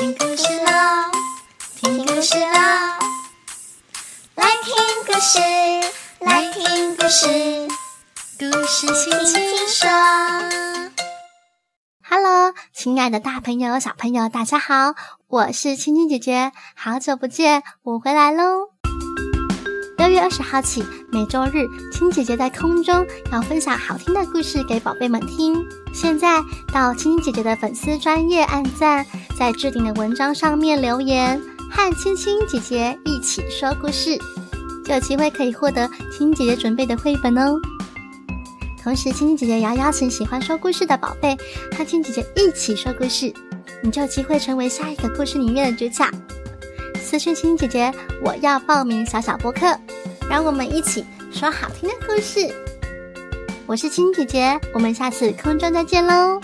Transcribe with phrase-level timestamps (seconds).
[0.00, 1.12] 听故事喽，
[1.76, 2.48] 听故事喽，
[4.34, 4.74] 来听
[5.06, 5.38] 故事，
[6.20, 7.28] 来听故事，
[8.38, 9.90] 故事轻轻说。
[12.02, 14.94] Hello，亲爱的大朋友、小朋友，大家好，
[15.26, 18.79] 我是青青姐姐，好久不见，我回来喽。
[20.10, 25.64] 六月二十号起，每周日，青姐姐在空中要分享好听的故事给宝贝们听。
[25.92, 26.42] 现在
[26.72, 29.06] 到青青姐姐的粉丝专页按赞，
[29.38, 34.18] 在置顶的文章上面留言，和青青姐姐一起说故事，
[34.84, 37.54] 就有机会可以获得青青姐姐准备的绘本哦。
[38.82, 41.36] 同时，青青姐姐也要邀请喜欢说故事的宝贝
[41.78, 43.32] 和青姐姐一起说故事，
[43.80, 46.04] 你就有机会成为下一个故事里面的主角。
[47.10, 47.92] 私讯青姐姐，
[48.22, 49.66] 我要报名小小播客，
[50.30, 52.54] 让我们一起说好听的故事。
[53.66, 56.40] 我是青青姐姐，我们下次空中再见喽。